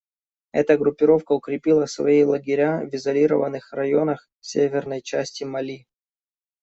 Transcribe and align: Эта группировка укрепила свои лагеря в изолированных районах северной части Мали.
Эта 0.51 0.79
группировка 0.79 1.33
укрепила 1.33 1.85
свои 1.85 2.23
лагеря 2.23 2.83
в 2.83 2.91
изолированных 2.91 3.71
районах 3.71 4.27
северной 4.41 5.03
части 5.03 5.43
Мали. 5.43 5.85